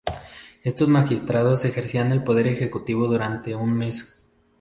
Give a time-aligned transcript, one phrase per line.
[0.63, 4.25] Estos magistrados ejercían el poder ejecutivo durante un mes.